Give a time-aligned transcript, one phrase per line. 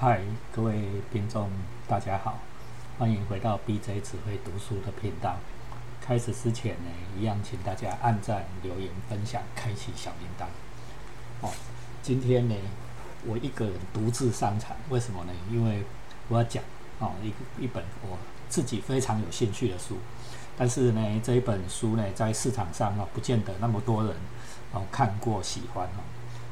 [0.00, 0.20] 嗨，
[0.54, 1.50] 各位听众，
[1.88, 2.38] 大家好，
[3.00, 5.34] 欢迎回到 BJ 只会读书的频道。
[6.00, 10.44] 开始之前呢，一样请大家按赞、留言、分享、开启小铃铛。
[11.44, 11.50] 哦，
[12.00, 12.54] 今天呢，
[13.26, 15.32] 我一个人独自上场，为什么呢？
[15.50, 15.82] 因为
[16.28, 16.62] 我要讲
[17.00, 18.16] 哦，一一本我
[18.48, 19.96] 自己非常有兴趣的书，
[20.56, 24.14] 但是呢，这一本书呢，在市场上哦，不见得那么多人
[24.70, 26.06] 哦看过、喜欢哦。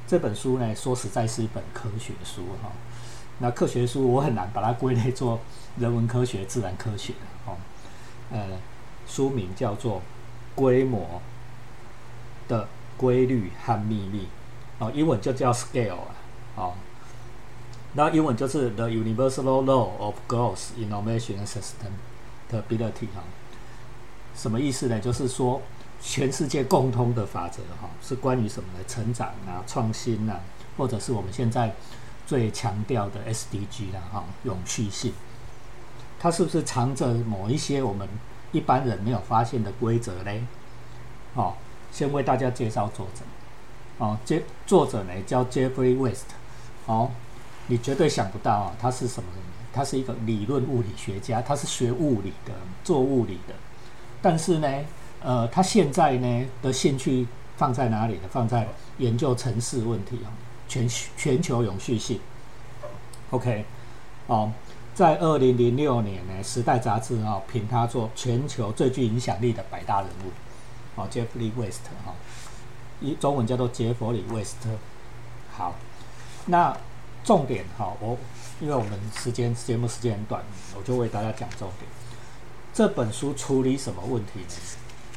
[0.04, 2.72] 这本书呢，说实在是一本科学书哈。
[3.38, 5.40] 那科学书我很难把它归类做
[5.78, 7.12] 人文科学、自然科学
[7.46, 7.56] 哦。
[8.30, 8.46] 呃，
[9.06, 9.96] 书名叫做
[10.54, 11.20] 《规模
[12.48, 14.20] 的规律和秘密》
[14.84, 16.14] 哦，英文就叫 Scale 啊。
[16.56, 16.74] 哦，
[17.94, 23.22] 那英文就是 The Universal Law of Growth, Innovation, and Sustainability 哈。
[24.34, 25.00] 什么意思呢？
[25.00, 25.60] 就是说。
[25.98, 28.84] 全世界共通的法则，哈，是关于什么呢？
[28.86, 30.38] 成长啊，创新啊，
[30.76, 31.74] 或者是我们现在
[32.26, 35.12] 最强调的 SDG 啦，哈，永续性。
[36.18, 38.08] 它是不是藏着某一些我们
[38.52, 40.42] 一般人没有发现的规则嘞？
[41.34, 41.54] 哦，
[41.92, 43.22] 先为大家介绍作者。
[43.98, 46.26] 哦，接作者呢叫 Jeffrey West。
[46.86, 47.10] 哦，
[47.68, 49.42] 你绝对想不到啊，他是什么人？
[49.72, 53.54] 他是一个理论物理学家，他是学物理的，做物理的。
[54.20, 54.68] 但是呢？
[55.22, 58.28] 呃，他现在呢的兴趣放在哪里呢？
[58.30, 60.28] 放在研究城市问题啊，
[60.68, 62.20] 全全球永续性。
[63.30, 63.64] OK，
[64.26, 64.52] 哦，
[64.94, 70.30] 在二零零六年呢，《时代》杂志啊评他做全球最具影响力的百大人物，
[71.00, 72.14] 哦，Jeffrey West 哈，
[73.00, 74.70] 一中文叫做杰弗里·韦斯特。
[75.50, 75.74] 好，
[76.46, 76.76] 那
[77.24, 78.16] 重点哈，我
[78.60, 80.42] 因为我们时间节目时间很短，
[80.76, 81.90] 我就为大家讲重点。
[82.72, 84.54] 这本书处理什么问题呢？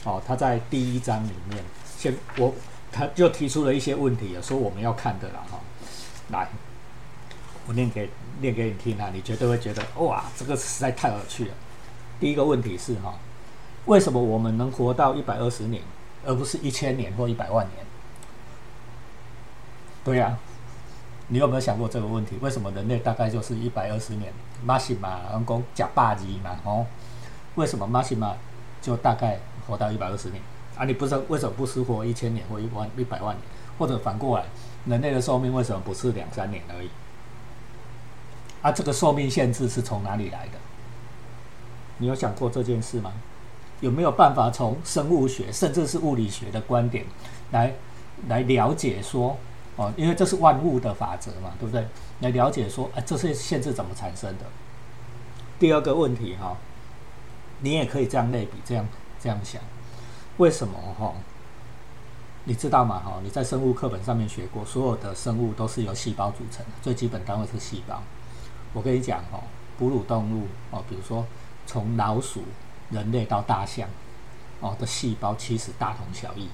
[0.05, 1.63] 哦，他在第一章里面，
[1.97, 2.53] 先我
[2.91, 5.59] 他就提出了一些问题，说我们要看的了哈。
[6.29, 6.47] 来，
[7.67, 8.09] 我念给
[8.41, 11.53] 念给你听啊，你绝对会觉得哇，这个实在太有趣了。
[12.19, 13.15] 第一个问题是哈，
[13.85, 15.81] 为什么我们能活到一百二十年，
[16.25, 17.85] 而不是一千年或一百万年？
[20.03, 20.37] 对呀，
[21.27, 22.37] 你有没有想过这个问题？
[22.41, 24.33] 为什么人类大概就是一百二十年？
[24.63, 26.85] 马西马人讲假霸级嘛，哦，
[27.55, 28.35] 为什么马西马
[28.81, 29.39] 就大概？
[29.67, 30.41] 活到一百二十年
[30.79, 30.85] 啊！
[30.85, 33.41] 你不是为什么不是活一千年或一万一百万年？
[33.77, 34.45] 或者反过来，
[34.85, 36.89] 人类的寿命为什么不是两三年而已？
[38.61, 40.53] 啊，这个寿命限制是从哪里来的？
[41.97, 43.11] 你有想过这件事吗？
[43.81, 47.05] 有没有办法从生物学甚至是物理学的观点
[47.51, 47.73] 来
[48.29, 49.37] 来了解说
[49.75, 49.91] 哦？
[49.97, 51.85] 因为这是万物的法则嘛，对不对？
[52.21, 54.45] 来了解说，哎，这些限制怎么产生的？
[55.59, 56.55] 第二个问题哈，
[57.59, 58.87] 你也可以这样类比这样。
[59.21, 59.61] 这样想，
[60.39, 61.13] 为什么哈？
[62.45, 63.01] 你知道吗？
[63.03, 68.01] 哈，你在生物课本上面学过，所有的生物都是由细胞组成的，最基本单位是细胞。
[68.71, 69.43] 我跟你讲哈，
[69.77, 71.25] 哺乳动物哦，比如说
[71.67, 72.43] 从老鼠、
[72.89, 73.89] 人类到大象
[74.61, 76.47] 哦的细胞，其实大同小异。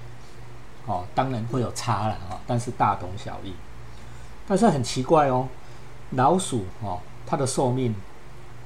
[0.88, 3.54] 哦，当然会有差了哈，但是大同小异。
[4.48, 5.48] 但是很奇怪哦，
[6.12, 7.94] 老鼠哦，它的寿命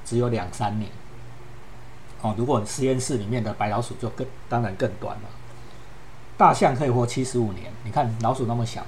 [0.02, 0.90] 只有两三年。
[2.22, 5.28] 哦，如果实验室里面的白老鼠就更当然更短了。
[6.36, 8.84] 大象可以活七十五年，你看老鼠那么小，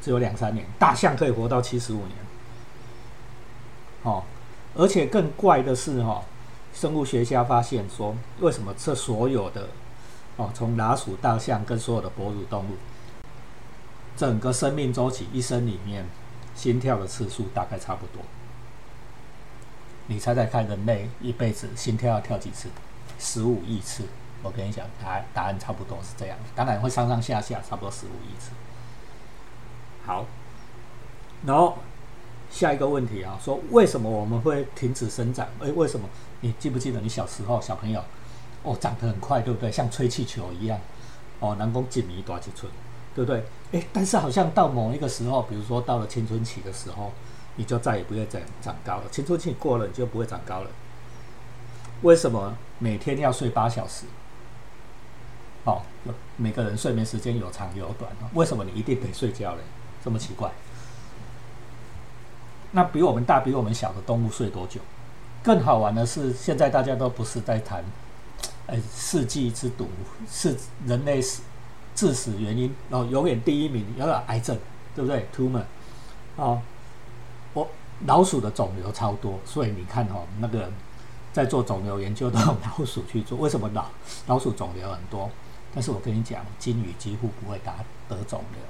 [0.00, 2.10] 只有两三年，大象可以活到七十五年。
[4.02, 4.22] 哦，
[4.74, 6.22] 而且更怪的是哈，
[6.74, 9.68] 生物学家发现说，为什么这所有的
[10.36, 12.76] 哦，从老鼠、大象跟所有的哺乳动物，
[14.16, 16.06] 整个生命周期一生里面，
[16.54, 18.22] 心跳的次数大概差不多。
[20.12, 22.68] 你猜猜看，人类一辈子心跳要跳几次？
[23.18, 24.04] 十五亿次。
[24.42, 26.36] 我跟你讲，答答案差不多是这样。
[26.54, 28.50] 当然会上上下下，差不多十五亿次。
[30.04, 30.26] 好，
[31.46, 31.78] 然后
[32.50, 35.48] 下一个问题啊，说为什么我们会停止生长？
[35.60, 36.06] 诶，为什么？
[36.42, 38.04] 你记不记得你小时候小朋友
[38.64, 39.72] 哦，长得很快，对不对？
[39.72, 40.78] 像吹气球一样
[41.40, 42.70] 哦，南宫锦弥多几寸，
[43.14, 43.42] 对不对？
[43.70, 47.10] 诶，但是好像到某一个时候，比如说到了青春期的时候。
[47.56, 49.02] 你就再也不会再长高了。
[49.10, 50.70] 青春期过了，你就不会长高了。
[52.02, 54.06] 为什么每天要睡八小时？
[55.64, 55.82] 哦，
[56.36, 59.60] 每个人睡眠时间有长有短为什么你一定得睡觉嘞？
[60.02, 60.50] 这么奇怪？
[62.72, 64.80] 那比我们大、比我们小的动物睡多久？
[65.42, 67.84] 更好玩的是，现在大家都不是在谈，
[68.66, 69.88] 哎，世纪之毒
[70.28, 70.56] 是
[70.86, 71.42] 人类死
[71.94, 74.58] 致死原因哦，永远第一名，有点癌症，
[74.96, 75.62] 对不对？Tumor，
[76.36, 76.60] 哦。
[78.06, 80.70] 老鼠的肿瘤超多，所以你看哦，那个
[81.32, 83.38] 在做肿瘤研究都老鼠去做。
[83.38, 83.86] 为什么老
[84.26, 85.30] 老鼠肿瘤很多？
[85.74, 87.76] 但是我跟你讲，金鱼几乎不会打
[88.08, 88.60] 得肿瘤，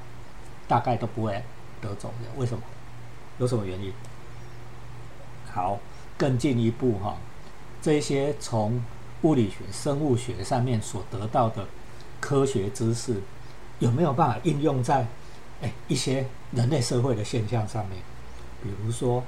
[0.69, 1.43] 大概都不会
[1.81, 2.31] 得肿瘤。
[2.41, 2.63] 为什么？
[3.39, 3.93] 有什么原因？
[5.51, 5.79] 好，
[6.17, 7.17] 更进一步哈，
[7.81, 8.81] 这些从
[9.23, 11.67] 物理学、生物学上面所得到的
[12.21, 13.21] 科学知识，
[13.79, 15.07] 有没有办法应用在
[15.63, 17.99] 哎一些人类社会的现象上面？
[18.63, 19.23] 比如说，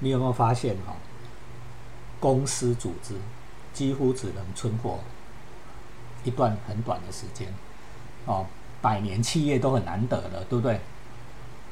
[0.00, 0.96] 你有没有发现哈，
[2.20, 3.14] 公司组织
[3.72, 4.98] 几乎只能存活
[6.24, 7.48] 一段很短的时间，
[8.26, 8.46] 哦，
[8.82, 10.80] 百年企业都很难得了，对不对？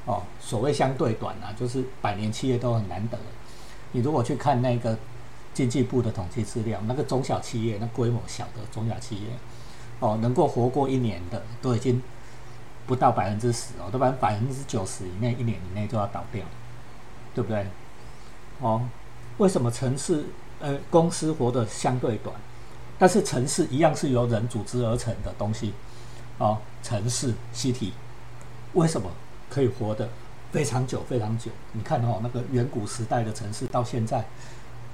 [0.04, 3.18] 哦，所谓相对短啊，就是百年企业都很难得。
[3.92, 4.98] 你如果去看那个
[5.54, 9.28] 经济部的统计资料，那个中小企业，那规模小的中小企业，
[10.00, 12.02] 哦，能够活过一年的，都已经
[12.86, 16.44] 不到百分之十哦，都百百分之九十以内，一年以内就要倒掉，
[17.34, 17.66] 对不对？
[18.60, 18.82] 哦，
[19.38, 20.24] 为什么城市
[20.60, 22.34] 呃公司活得相对短，
[22.98, 25.72] 但是城市一样是由人组织而成的东西？
[26.38, 27.90] 哦，城市 city
[28.72, 29.10] 为什么？
[29.50, 30.08] 可以活得
[30.50, 31.50] 非常久，非常久。
[31.72, 34.24] 你看哦，那个远古时代的城市到现在，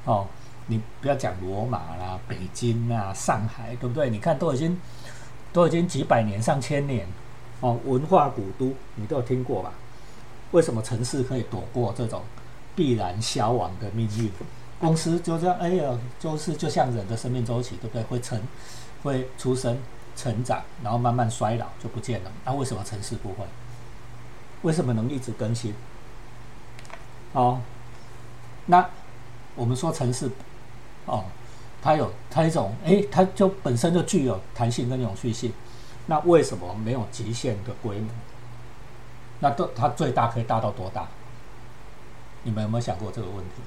[0.04, 0.26] 哦，
[0.66, 4.10] 你不要讲罗马啦、北京啊、上海，对不对？
[4.10, 4.76] 你看都已经
[5.52, 7.06] 都已经几百年、上千年，
[7.60, 9.72] 哦，文化古都，你都有听过吧？
[10.52, 12.22] 为什么城市可以躲过这种
[12.76, 14.30] 必然消亡的命运？
[14.80, 18.02] 公司就这样，哎呀，就是就像人的生命周期，对不对？
[18.04, 18.40] 会成，
[19.02, 19.76] 会出生、
[20.16, 22.30] 成长，然后慢慢衰老就不见了。
[22.44, 23.44] 那为什么城市不会？
[24.62, 25.74] 为什么能一直更新？
[27.32, 27.60] 哦，
[28.66, 28.88] 那
[29.56, 30.30] 我们说城市，
[31.06, 31.24] 哦，
[31.82, 35.52] 它有它一种，哎，它就本身就具有弹性跟永续性。
[36.08, 38.10] 那为什么没有极限的规模？
[39.38, 41.06] 那都它最大可以大到多大？
[42.42, 43.62] 你们有没有想过这个问题？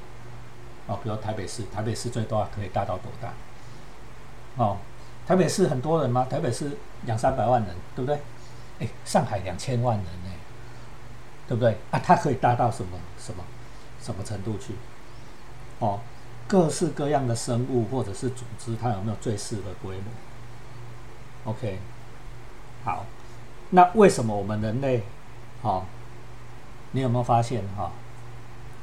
[0.87, 3.31] 哦，比如台北市，台北市最多可以大到多大？
[4.57, 4.77] 哦，
[5.25, 6.27] 台北市很多人吗？
[6.29, 8.19] 台北市两三百万人，对不对？
[8.79, 10.31] 哎，上海两千万人呢。
[11.47, 11.99] 对不对啊？
[11.99, 13.43] 它可以大到什么什么
[14.01, 14.73] 什么程度去？
[15.79, 15.99] 哦，
[16.47, 21.77] 各式各样的生物或者是组织，它有没有最适合规模？OK，
[22.83, 23.05] 好，
[23.69, 25.03] 那为什么我们人类，
[25.61, 25.83] 哦，
[26.91, 27.91] 你有没有发现哈？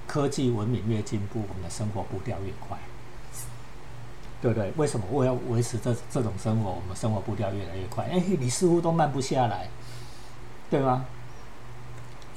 [0.07, 2.79] 科技文明越进步，我们的生活步调越快，
[4.41, 4.73] 对不对？
[4.77, 6.71] 为什么我要维持这这种生活？
[6.71, 9.69] 我们生活步调越来越快，哎，你似乎都慢不下来，
[10.71, 11.05] 对吗？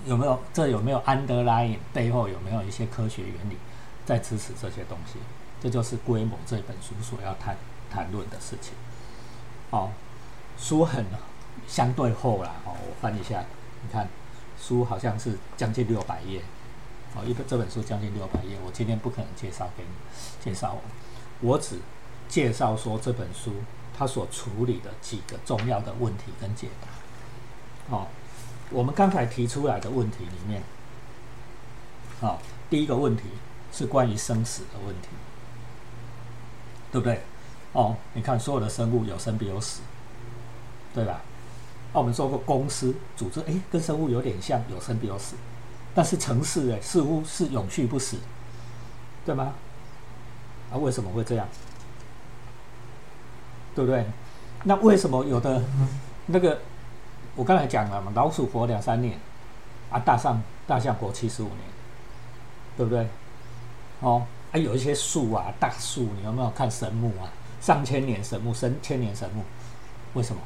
[0.06, 3.56] 有没有这有没有 underlying 背后有没有一些科学原理
[4.06, 5.20] 在支持这些东西？
[5.62, 7.56] 这就是《规模》这本书所要谈
[7.90, 8.74] 谈论的事情。
[9.70, 9.92] 哦，
[10.58, 11.06] 书很
[11.68, 12.52] 相对厚啦。
[12.66, 13.44] 哦，我翻一下，
[13.84, 14.08] 你看
[14.60, 16.42] 书好像是将近六百页。
[17.16, 19.90] 哦，一本这本书将近六百页，我今天不可能介绍给你
[20.44, 20.78] 介绍，
[21.42, 21.80] 我只
[22.28, 23.52] 介绍说这本书
[23.98, 27.96] 它所处理的几个重要的问题跟解答。
[27.96, 28.08] 哦。
[28.74, 30.64] 我们刚才提出来的问题里面，
[32.22, 32.38] 哦，
[32.70, 33.24] 第一个问题
[33.74, 35.10] 是关于生死的问题，
[36.90, 37.20] 对不对？
[37.74, 39.82] 哦，你看所有的生物有生必有死，
[40.94, 41.22] 对吧？
[41.94, 45.36] 那我们说过公司组织，哎，跟生物有点像，有生必有死，
[45.94, 48.18] 但是城市哎，似乎是永续不死，
[49.26, 49.54] 对吗？
[50.72, 51.48] 啊，为什么会这样？
[53.76, 54.06] 对不对？
[54.64, 55.64] 那为什么有的
[56.28, 56.60] 那个？
[57.34, 59.18] 我刚才讲了嘛，老鼠活两三年，
[59.90, 61.60] 啊，大象大象活七十五年，
[62.76, 63.08] 对不对？
[64.02, 67.32] 哦，啊，有一些树啊，大树，你有没有看神木啊？
[67.62, 69.44] 上千年神木，生千年神木，
[70.14, 70.42] 为什么？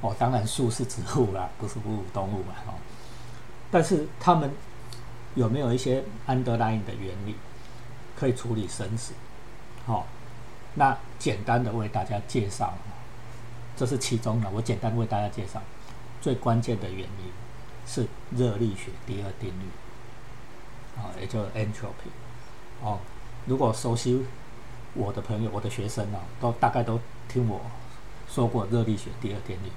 [0.00, 2.74] 哦，当然树是植物啦，不是哺乳动物嘛，哦。
[3.70, 4.50] 但是它们
[5.34, 7.36] 有没有一些 underlying 的原理
[8.16, 9.12] 可以处理生死？
[9.86, 10.06] 好，
[10.74, 12.72] 那简单的为大家介绍，
[13.76, 15.60] 这是其中的，我简单为大家介绍。
[16.20, 17.32] 最关键的原因
[17.86, 19.64] 是热力学第二定律，
[20.98, 22.10] 啊，也就是 entropy。
[22.82, 22.98] 哦，
[23.46, 24.24] 如果熟悉
[24.94, 27.60] 我的朋友、我的学生啊，都大概都听我
[28.28, 29.70] 说过热力学第二定律。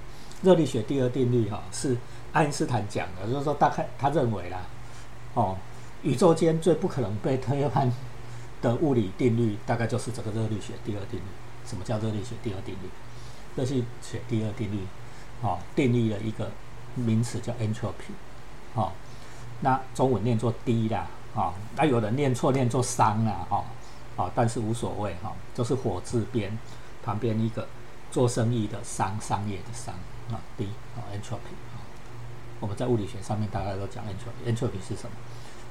[0.44, 1.96] 热力学第二定律哈是
[2.32, 4.60] 爱因斯坦讲的，就是说大概他认为啦，
[5.34, 5.56] 哦，
[6.02, 7.90] 宇宙间最不可能被推翻
[8.62, 11.24] 的物理定律，大概就是这个热力学第二定律。
[11.66, 12.88] 什么叫热力学第二定律？
[13.56, 14.78] 热力学第二定律。
[15.42, 16.50] 好，定义了一个
[16.94, 18.14] 名词叫 entropy，
[18.74, 18.94] 好，
[19.60, 23.64] 那中文念作低啦，啊，那有人念错念作商啊，哈，
[24.16, 26.56] 好，但是无所谓哈，就是火字边
[27.02, 27.66] 旁边一个
[28.10, 29.94] 做生意的商，商业的商
[30.30, 31.80] 啊，低啊，entropy，啊
[32.60, 35.16] 我们在物理学上面大概都讲 entropy，entropy 是什么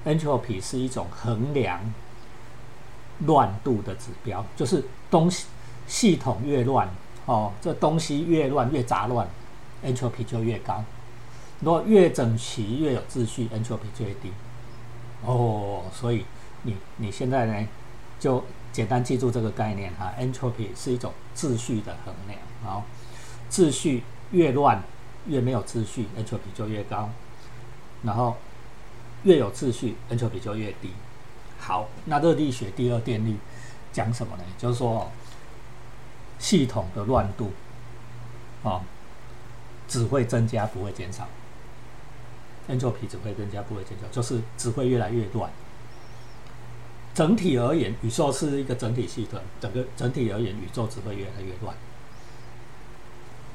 [0.05, 1.79] ？entropy 是一种衡量
[3.25, 5.45] 乱度的指标，就是东西
[5.87, 6.89] 系统越乱，
[7.25, 9.27] 哦，这东西越乱越杂乱。
[9.85, 10.81] entropy 就越高，
[11.59, 14.31] 如果越整齐、越有秩序，entropy 就越低。
[15.25, 16.23] 哦，所以
[16.61, 17.67] 你你现在呢，
[18.17, 18.41] 就
[18.71, 22.85] 简单记住这个概念哈，entropy 是一种秩序的衡量，好，
[23.51, 24.03] 秩序
[24.33, 24.83] 越乱
[25.27, 27.09] 越没有秩序，entropy 就越高，
[28.03, 28.35] 然后
[29.23, 30.91] 越有秩序，entropy 就越低。
[31.57, 33.37] 好，那热力学第二定律
[33.93, 34.43] 讲什么呢？
[34.57, 35.09] 就是说
[36.37, 37.53] 系统的乱度，
[38.63, 38.81] 啊，
[39.87, 41.25] 只会增加不会减少
[42.67, 45.49] ，entropy 只会增加不会减少，就是只会越来越乱。
[47.13, 51.75] 整体而言，宇宙是一个整体系统，整个整体而言，宇宙只会越来越乱，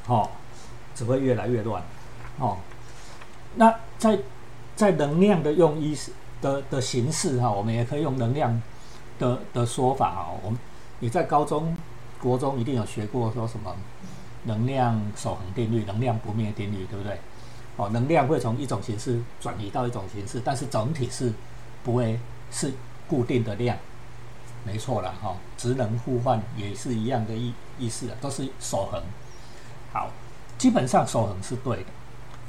[0.07, 0.31] 哦，
[0.99, 1.81] 只会越来越乱，
[2.39, 2.57] 哦，
[3.55, 4.19] 那在
[4.75, 5.97] 在能量的用意
[6.43, 8.61] 的的形式哈，我们也可以用能量
[9.21, 10.59] 的的说法哈，我们
[10.99, 11.77] 你在高中、
[12.21, 13.73] 国中一定有学过说什么
[14.43, 17.21] 能量守恒定律、能量不灭定律，对不对？
[17.77, 21.33] 哦，能量会从一种形式转移到一种形式，但是整体是
[21.85, 22.19] 不会
[22.51, 22.73] 是。
[23.09, 23.75] 固定的量，
[24.67, 29.03] 没错了哈，职能互换也是一样的意意思啊，都是守恒。
[29.95, 30.11] 好，
[30.59, 31.87] 基本上守恒是对的，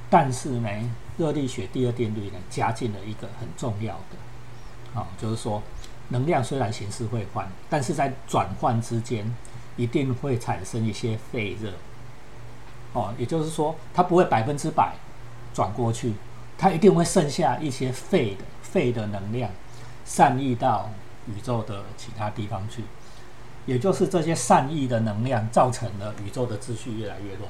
[0.10, 0.70] 但是呢，
[1.18, 5.62] 热力学第二定律呢，加进了一个很重要的，啊，就是说，
[6.10, 9.32] 能量虽然形式会换，但是在转换之间
[9.78, 11.72] 一定会产生一些废热，
[12.94, 14.96] 哦，也就是说，它不会百分之百
[15.54, 16.14] 转过去，
[16.58, 19.52] 它一定会剩下一些废的废的能量。
[20.04, 20.90] 散逸到
[21.28, 22.84] 宇宙的其他地方去，
[23.68, 27.48] 也就是这些善意的能量造成了宇宙的秩序越来越乱。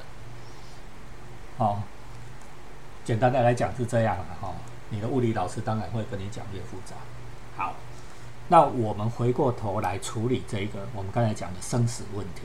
[1.60, 1.84] 好，
[3.04, 4.56] 简单的来讲是这样了哈。
[4.92, 6.96] 你的物理老师当然会跟你讲越复杂。
[7.58, 7.76] 好，
[8.48, 12.44] 那我们回过头来处理这个我们刚才讲的生死问题。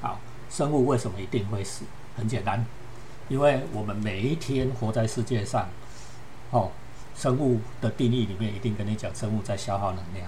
[0.00, 0.18] 好，
[0.50, 1.84] 生物为什么一定会死？
[2.16, 2.66] 很简单，
[3.28, 5.68] 因为我们每一天活在世界上，
[6.50, 6.72] 哦。
[7.14, 10.26] 生物的定义里面一定跟你讲，生物在消耗能量，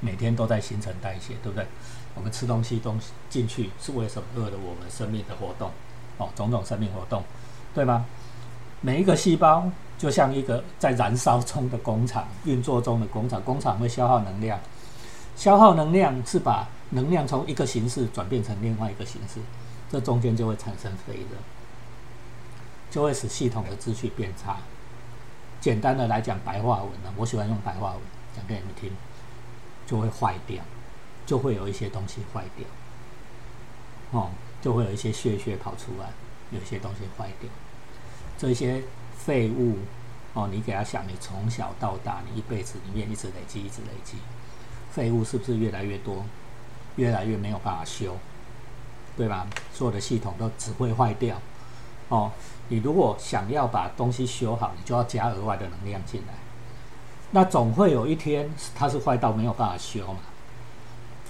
[0.00, 1.66] 每天都在新陈代谢，对不对？
[2.14, 4.28] 我们吃东西东西进去是为什么？
[4.36, 5.72] 饿了我们生命的活动，
[6.18, 7.22] 哦，种种生命活动，
[7.74, 8.04] 对吗？
[8.80, 9.64] 每一个细胞
[9.98, 14.60] 就像一个在燃烧中的工厂，运作中的工厂，工厂会消耗能量，
[15.34, 19.40] 消耗能量是把能量从一个形式转变成另外一个形式，
[19.90, 21.36] 这中间就会产生废热，
[22.90, 24.58] 就会使系统的秩序变差。
[25.60, 28.00] 简单的来讲，白话文呢，我喜欢用白话文
[28.36, 28.92] 讲给你们听，
[29.86, 30.62] 就会坏掉，
[31.24, 32.66] 就会有一些东西坏掉，
[34.12, 34.30] 哦，
[34.66, 36.08] 就会有一些血血跑出来，
[36.50, 37.48] 有些东西坏掉，
[38.36, 38.82] 这些
[39.16, 39.76] 废物，
[40.34, 44.16] 哦，你给他想，你从小到大，你一辈子里面一直累积，一直累积，
[44.90, 46.24] 废物是不是越来越多，
[46.96, 48.16] 越来越没有办法修，
[49.16, 49.46] 对吧？
[49.72, 51.40] 所有的系统都只会坏掉，
[52.08, 52.32] 哦。
[52.66, 56.34] 你如果想要把东西修好，你就要加额外的能量进来。
[57.30, 60.18] 那总会有一天它是坏到没有办法修嘛，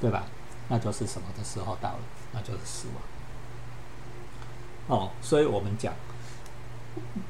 [0.01, 0.25] 对吧？
[0.69, 2.01] 那就是什么的时候到了？
[2.33, 3.03] 那就是死亡。
[4.89, 5.95] 哦，所以我们讲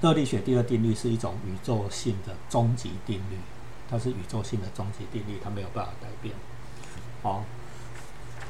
[0.01, 3.39] 热力学第二定律是一种宇宙性的终极定律，
[3.91, 6.35] 它是宇宙性的终极定律，它没有办法改变。
[7.23, 7.43] 哦，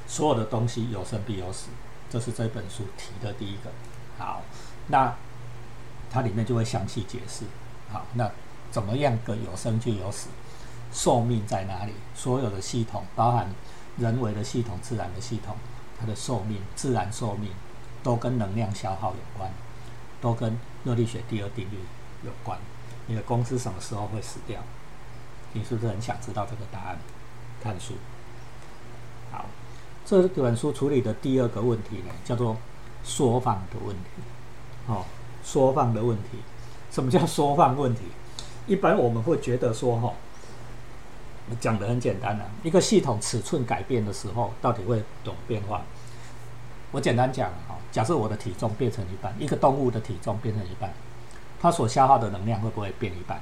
[0.06, 1.68] 所有的东西有生必有死，
[2.10, 3.70] 这是这本书提的第一个。
[4.18, 4.42] 好，
[4.88, 5.14] 那。
[6.08, 7.44] 它里面就会详细解释，
[7.92, 8.30] 好，那
[8.70, 10.28] 怎么样个有生就有死？
[10.92, 11.92] 寿命在哪里？
[12.14, 13.48] 所有的系统，包含
[13.98, 15.56] 人为的系统、自然的系统，
[15.98, 17.50] 它的寿命、自然寿命
[18.06, 19.50] 都跟能量消耗有关，
[20.20, 21.78] 都跟热力学第二定律
[22.22, 22.56] 有关。
[23.08, 24.60] 你的公司什么时候会死掉？
[25.54, 26.98] 你是不是很想知道这个答案？
[27.60, 27.94] 看书。
[29.32, 29.46] 好，
[30.04, 32.56] 这本书处理的第二个问题呢，叫做
[33.02, 34.22] 缩放的问题。
[34.86, 35.04] 哦。
[35.42, 36.38] 缩放的问题，
[36.92, 38.02] 什么叫缩放问题？
[38.68, 40.12] 一般我们会觉得说，哈，
[41.60, 45.82] 讲的很简单啊，一个系统尺寸改变的时候，到底会怎么变化？
[46.92, 50.92] 我简单讲啊，假设我的体重变成一半，一个动物的体重变成一半，
[51.60, 53.40] 它所消耗的能量会不会变一半？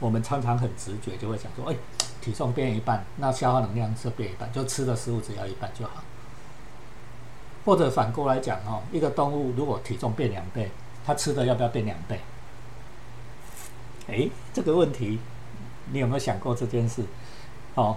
[0.00, 1.76] 我们常常很直觉就会想说，哎，
[2.20, 6.02] 体重变一半，那消耗能量是变一半，就吃的食物只要一半就好。
[7.64, 10.70] 或者反过来讲哦，一个动物如果体重变两倍，
[11.06, 12.20] 它吃的要不要变两倍？
[14.08, 15.18] 哎，这个问题
[15.92, 17.04] 你有没有想过这件事？
[17.74, 17.96] 哦，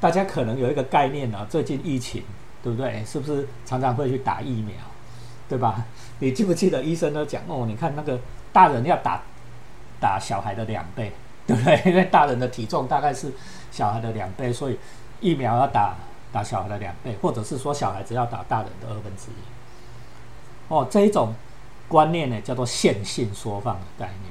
[0.00, 2.22] 大家可能有一个概念啊，最近疫情
[2.62, 3.04] 对不对？
[3.04, 4.74] 是不是常常会去打疫苗，
[5.48, 5.84] 对吧？
[6.20, 8.18] 你记不记得医生都讲哦，你看那个
[8.52, 9.22] 大人要打
[10.00, 11.12] 打小孩的两倍，
[11.46, 11.82] 对不对？
[11.90, 13.32] 因为大人的体重大概是
[13.70, 14.78] 小孩的两倍，所以
[15.20, 15.94] 疫苗要打。
[16.30, 19.34] 打小孩的两倍，或者是说小孩子要打大人的二分之一。
[20.68, 21.32] 哦，这一种
[21.88, 24.30] 观念呢，叫做线性缩放的概念。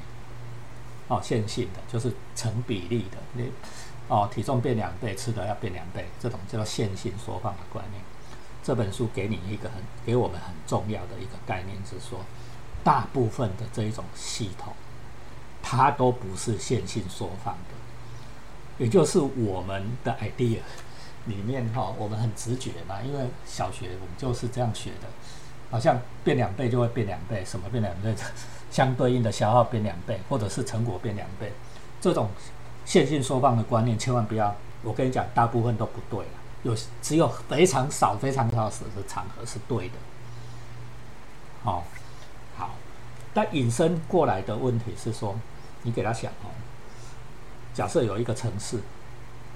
[1.07, 3.51] 哦，线性的就是成比例的，你
[4.09, 7.99] 哦体重变两倍，吃的要变两倍，这种叫做线性缩放的观念。
[8.67, 12.19] 这本书给你一个很给我们很重要的一个概念是说，
[12.83, 14.73] 大部分的这一种系统，
[15.63, 20.57] 它都不是线性缩放的，也就是我们的 idea
[21.27, 25.07] 里面哈，我们很直觉嘛，因为小学我们就是这样学的，
[25.71, 28.13] 好像变两倍就会变两倍，什么变两倍？
[28.69, 31.53] 相对应的消耗变两倍，或者是成果变两倍，
[32.01, 32.29] 这种
[32.83, 36.31] 线性缩放的观念千万不要，我跟你讲，大部分都不对了。
[36.63, 39.95] 有只有非常少、非常少的场合是对的，
[41.63, 41.85] 好，
[42.57, 42.71] 好，
[43.33, 45.35] 但引申过来的问题是说，
[45.83, 46.49] 你给他想哦，
[47.73, 48.81] 假设有一个城市，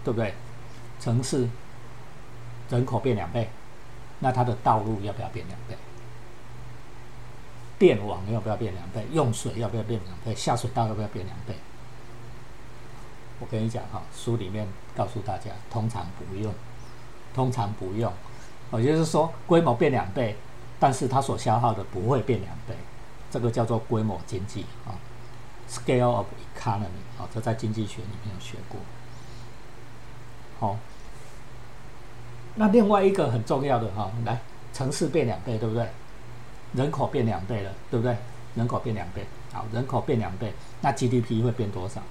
[0.04, 0.34] 对不对？
[1.00, 1.50] 城市
[2.70, 3.50] 人口变两倍，
[4.20, 5.76] 那它的道路要不要变两倍？
[7.80, 9.08] 电网要不要变两倍？
[9.12, 10.36] 用水要不要变两倍？
[10.36, 11.56] 下水道要不要变两倍？
[13.40, 16.54] 我跟你讲哈，书里面告诉大家，通常不用。
[17.34, 18.12] 通常不用，
[18.74, 20.36] 也就是说规模变两倍，
[20.80, 22.76] 但是它所消耗的不会变两倍，
[23.30, 24.96] 这个叫做规模经济啊
[25.70, 28.80] ，scale of economy 啊，这在经济学里面有学过。
[30.60, 30.78] 好，
[32.56, 34.40] 那另外一个很重要的哈，来
[34.74, 35.88] 城市变两倍，对不对？
[36.74, 38.16] 人口变两倍了，对不对？
[38.56, 42.02] 人口变两倍，好，人口变两倍，那 GDP 会变多少？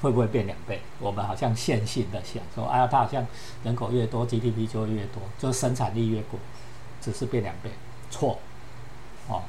[0.00, 0.80] 会不会变两倍？
[1.00, 3.26] 我们好像线性的想说，哎呀，它好像
[3.64, 6.38] 人口越多，GDP 就会越多，就生产力越高，
[7.00, 7.70] 只是变两倍，
[8.10, 8.38] 错。
[9.28, 9.42] 哦，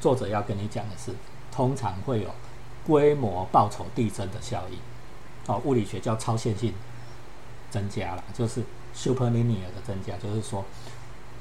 [0.00, 1.14] 作者要跟你讲的是，
[1.52, 2.30] 通常会有
[2.86, 4.78] 规模报酬递增的效应。
[5.46, 6.72] 哦，物理学叫超线性
[7.70, 8.62] 增加了，就是
[8.96, 10.64] superlinear 的增加，就是说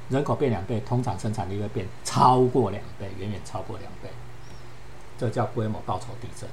[0.10, 4.10] 人口变两倍，通常生产力会变超过两倍，远远超过两倍，
[5.18, 6.50] 这叫规模报酬递增。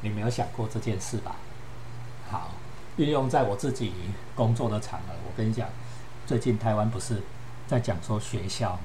[0.00, 1.36] 你没有想过这件事吧？
[2.30, 2.50] 好，
[2.96, 3.92] 运用在我自己
[4.34, 5.68] 工作的场合，我跟你讲，
[6.26, 7.22] 最近台湾不是
[7.66, 8.78] 在讲说学校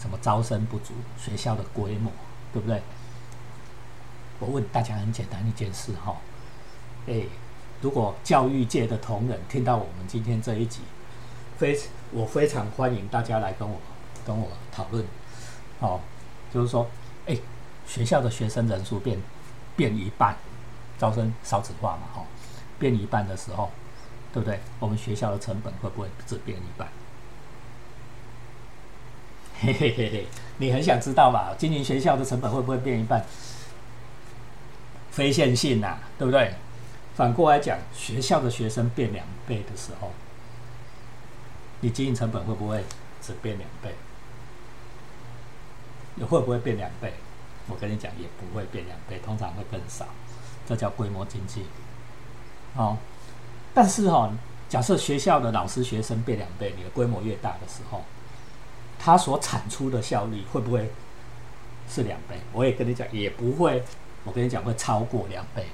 [0.00, 2.10] 什么招生不足，学校的规模，
[2.52, 2.82] 对不对？
[4.38, 6.16] 我问大家很简单一件事哈，
[7.06, 7.22] 哎，
[7.80, 10.80] 如果教育界的同仁听到我们今天这一集，
[11.58, 11.78] 非
[12.10, 13.78] 我非常欢迎大家来跟我
[14.26, 15.04] 跟我讨论，
[15.80, 16.00] 哦，
[16.52, 16.88] 就是说，
[17.26, 17.36] 哎，
[17.86, 19.18] 学校的学生人数变
[19.76, 20.36] 变一半。
[21.00, 22.22] 招生少子化嘛，哈，
[22.78, 23.70] 变一半的时候，
[24.34, 24.60] 对不对？
[24.78, 26.86] 我们学校的成本会不会只变一半？
[29.62, 30.26] 嘿嘿嘿嘿，
[30.58, 31.54] 你很想知道吧？
[31.56, 33.24] 经营学校的成本会不会变一半？
[35.10, 36.52] 非线性呐，对不对？
[37.14, 40.12] 反过来讲，学校的学生变两倍的时候，
[41.80, 42.84] 你经营成本会不会
[43.22, 43.94] 只变两倍？
[46.16, 47.14] 你会不会变两倍？
[47.68, 50.06] 我跟你讲，也不会变两倍，通常会更少。
[50.70, 51.64] 这叫规模经济，
[52.76, 52.96] 哦，
[53.74, 54.30] 但是哈，
[54.68, 58.04] 假设学校的老师学生变两倍，你的规模越大的时候，
[58.96, 60.88] 它所产出的效率会不会
[61.88, 62.36] 是两倍？
[62.52, 63.82] 我也跟你讲，也不会。
[64.22, 65.66] 我跟你讲，会超过两倍。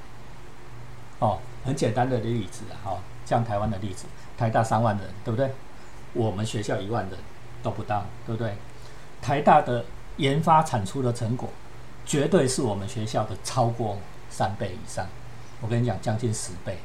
[1.19, 4.07] 哦，很简单的例子啊，哈，像台湾的例子，
[4.39, 5.51] 台大三万人，对不对？
[6.15, 7.19] 我们学校一万人
[7.63, 8.55] 都不到，对不对？
[9.21, 9.85] 台大的
[10.17, 11.51] 研发产出的成果，
[12.07, 13.99] 绝对是我们学校的超过。
[14.37, 15.07] 三倍以上，
[15.63, 16.77] 我跟你讲，将近十倍。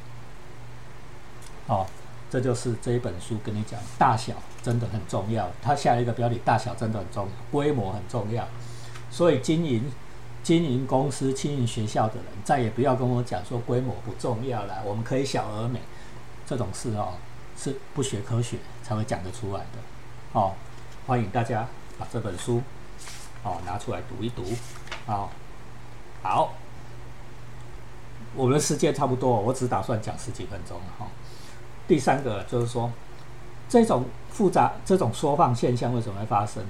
[1.66, 1.86] 哦，
[2.30, 5.50] 这就是这一本书跟你讲，大小真的很重要。
[5.60, 8.48] 它下一个标题，大小真的很重要，规模很重要。
[9.10, 9.92] 所以经营
[10.42, 15.78] 经营公司、经营学校的人，再也不要跟我讲说规模不重要了，我们可以小而美。
[16.46, 17.12] 这种事哦，
[17.54, 19.78] 是不学科学才会讲得出来的。
[20.32, 20.54] 哦，
[21.06, 22.62] 欢迎大家把这本书
[23.42, 24.42] 哦拿出来读一读。
[25.04, 25.30] 好，
[26.22, 26.54] 好。
[28.34, 31.06] 我们时间差不多，我只打算讲十几分钟哈。
[31.86, 32.90] 第三个就是说，
[33.68, 36.64] 这种复杂、这种缩放现象为什么会发生？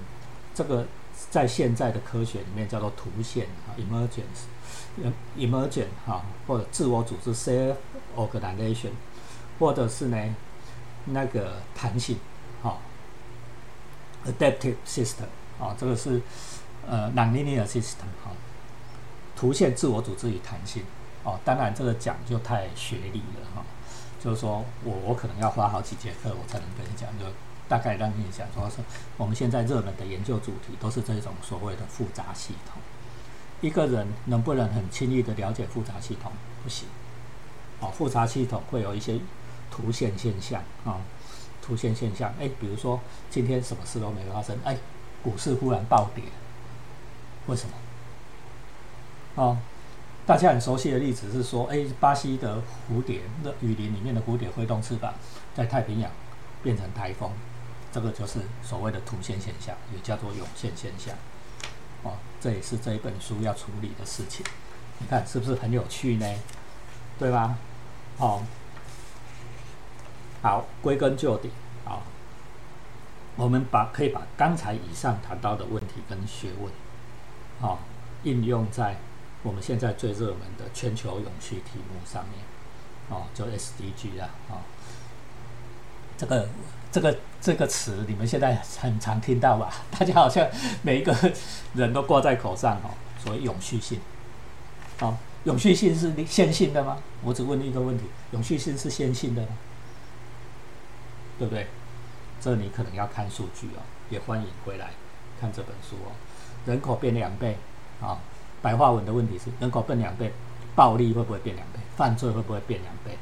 [0.55, 0.87] 这个
[1.31, 7.77] 在现在的科学里面叫做图现啊，emergence，emergent 哈，或者自我组织 self
[8.16, 8.90] organization，
[9.59, 10.37] 或者是呢
[11.07, 12.16] 那个弹性
[12.62, 12.79] 哈
[14.27, 15.27] ，adaptive system
[15.61, 16.20] 啊，这个是
[16.88, 18.33] 呃 nonlinear system 哈，
[19.37, 20.83] 图现自我组织与弹性。
[21.25, 23.63] 哦，当然这个讲就太学理了哈，
[24.19, 27.25] 就是说我我可能要花好几节课我才能跟你讲，就
[27.69, 28.79] 大概让你讲说是
[29.17, 32.83] 我们现在热门的研究主题都是这种所谓的复杂系统，
[33.61, 36.33] 一个人能不能很轻易的了解复杂系统？
[36.65, 36.89] 不行，
[37.79, 39.21] 哦，复杂系统会有一些
[39.71, 40.99] 突现现象啊，
[41.63, 44.77] 突现现象，哎，比如说今天什么事都没发生，哎，
[45.23, 46.25] 股市忽然暴跌，
[47.47, 47.75] 为什么？
[49.37, 49.57] 哦。
[50.25, 55.13] 大家很熟悉的例子是说，哎，巴西的蝴蝶，那雨林里面的蝴蝶挥动翅膀，
[55.55, 56.11] 在太平洋
[56.63, 57.31] 变成台风，
[57.91, 61.15] 这个就是所谓的突现现象，也叫做涌现现象。
[62.05, 64.47] 哦，这也是这一本书要处理的事情。
[64.99, 66.27] 你看是不是很有趣呢？
[67.19, 67.57] 对吧？
[68.19, 68.43] 哦，
[70.41, 71.51] 好，归根究底，
[71.85, 72.03] 好，
[73.35, 76.73] 我们把可以把刚才以上谈到的问题跟学问，
[77.61, 77.79] 哦，
[78.23, 78.97] 应用在
[79.42, 82.44] 我们现在最热门的全球永续题目上面，
[83.09, 84.59] 哦，就 SDG 啊，哦，
[86.16, 86.48] 这个
[86.90, 89.72] 这个这个词你们现在很常听到吧？
[89.90, 90.46] 大家好像
[90.83, 91.14] 每一个
[91.74, 92.90] 人都挂在口上哦，
[93.22, 94.00] 所谓永续性，
[95.00, 96.98] 哦，永续性是线性的吗？
[97.22, 99.48] 我只问一个问题：永续性是线性的吗？
[101.38, 101.66] 对不对？
[102.40, 103.83] 这你可能要看数据哦。
[104.11, 104.90] 也欢迎回来
[105.40, 106.12] 看这本书哦。
[106.66, 107.57] 人口变两倍
[108.00, 108.18] 啊，
[108.62, 110.33] 白话文的问题是：人口变两倍，
[110.75, 111.81] 暴力会不会变两倍？
[111.96, 113.18] 犯罪会不会变两倍？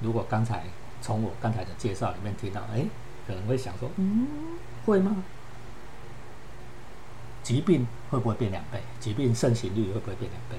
[0.00, 0.64] 如果刚才
[1.02, 2.84] 从我刚才的介绍里面听到，哎，
[3.26, 4.26] 可能会想说：嗯，
[4.86, 5.16] 会吗？
[7.42, 8.80] 疾病会不会变两倍？
[9.00, 10.56] 疾病盛行率会不会变两倍？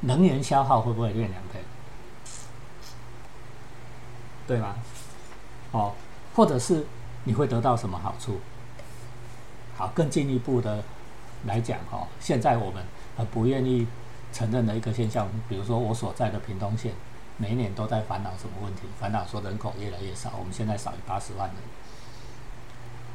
[0.00, 1.60] 能源消耗会不会变两倍？
[4.46, 4.74] 对吗？
[5.72, 5.94] 哦，
[6.34, 6.86] 或者是
[7.24, 8.40] 你会得到什么好处？
[9.76, 10.82] 好，更进一步的
[11.46, 12.82] 来讲，哈，现在我们
[13.16, 13.86] 很不愿意
[14.32, 16.92] 承认的一个现象，比如说我所在的屏东县，
[17.36, 18.82] 每一年都在烦恼什么问题？
[18.98, 21.56] 烦恼说人口越来越少，我们现在少于八十万人，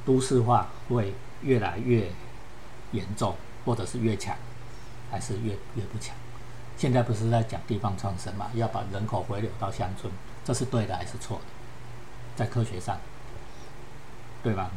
[0.06, 2.10] 都市化会越来越
[2.92, 3.36] 严重，
[3.66, 4.36] 或者是越强，
[5.10, 6.16] 还是越越不强？
[6.76, 8.52] 现在不是在讲地方创生嘛？
[8.54, 10.12] 要把人口回流到乡村，
[10.44, 11.44] 这是对的还是错的？
[12.36, 13.00] 在科学上，
[14.44, 14.70] 对吧？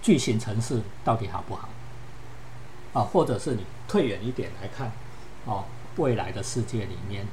[0.00, 1.68] 巨型城市到底好不好？
[2.92, 4.90] 啊，或者是你退远一点来看，
[5.44, 5.64] 哦，
[5.96, 7.26] 未来的世界里面，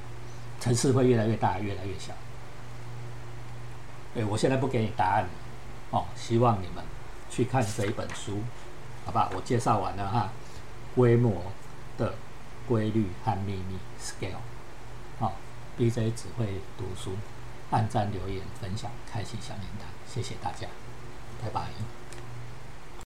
[0.59, 2.13] 城市会越来越大，越来越小。
[4.15, 5.25] 哎，我现在不给你答案，
[5.91, 6.83] 哦，希望你们
[7.29, 8.41] 去看这一本书，
[9.05, 9.29] 好吧？
[9.35, 10.29] 我介绍完了哈，
[10.95, 11.33] 规模
[11.97, 12.13] 的。
[12.67, 14.37] 规律和秘密 scale，
[15.19, 15.33] 好
[15.75, 17.17] ，BJ 只会读书，
[17.71, 20.67] 按赞、留言、分享、开启小铃铛，谢谢大家，
[21.41, 21.98] 拜拜。